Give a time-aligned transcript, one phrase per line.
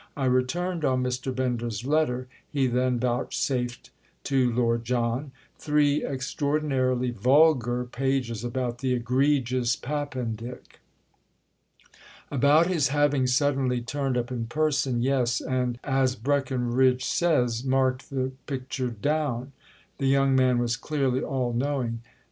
[0.17, 1.31] I returned on Mr.
[1.35, 3.91] Bender's letter," he then vouchsafed
[4.23, 10.81] to Lord John—"three extraordinarily vulgar pages about the egregious Pap pendick!"
[12.31, 18.31] "About his having suddenly turned up in person, yes, and, as Breckenridge says, marked the
[18.47, 22.01] picture down?"—the young man was clearly all knowing.